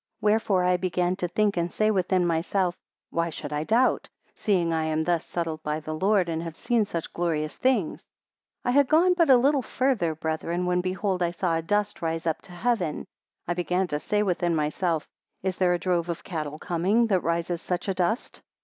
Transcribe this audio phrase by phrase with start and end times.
[0.19, 2.75] Wherefore I began to think, and say within myself,
[3.11, 6.85] why should I doubt, seeing I am thus settled by the Lord, and have seen
[6.85, 7.99] such glorious things?
[8.01, 8.05] 6
[8.65, 12.25] I had gone but a little farther, brethren, when behold I saw a dust rise
[12.25, 13.05] up to heaven.
[13.47, 15.07] I began to say within myself,
[15.43, 18.41] is there a drove of cattle coming, that rises such a dust?